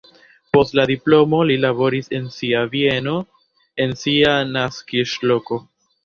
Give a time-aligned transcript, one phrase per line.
[0.55, 3.13] Post la diplomo li laboris en sia bieno
[3.85, 5.59] en sia naskiĝloko.